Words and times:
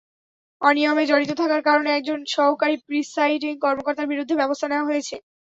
অনিয়মে 0.61 1.03
জড়িত 1.09 1.31
থাকার 1.41 1.61
কারণে 1.67 1.89
একজন 1.93 2.19
সহকারী 2.35 2.75
প্রিসাইডিং 2.87 3.53
কর্মকর্তার 3.63 4.11
বিরুদ্ধে 4.11 4.39
ব্যবস্থা 4.41 4.67
নেওয়া 4.69 4.87
হয়েছে। 4.89 5.15